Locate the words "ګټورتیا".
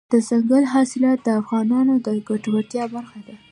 2.29-2.83